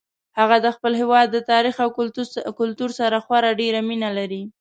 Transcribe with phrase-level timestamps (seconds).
[0.39, 1.75] هغه د خپل هیواد د تاریخ
[2.47, 4.41] او کلتور سره خورا ډیره مینه لري